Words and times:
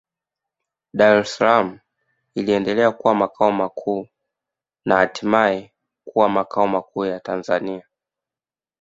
Dar 0.97 1.17
es 1.17 1.31
Salaam 1.35 1.79
iliendelea 2.35 2.91
kuwa 2.91 3.15
makao 3.15 3.51
makuu 3.51 4.07
na 4.85 4.95
hatimaye 4.97 5.73
kuwa 6.05 6.29
makao 6.29 6.67
makuu 6.67 7.05
ya 7.05 7.19
Tanzania 7.19 7.85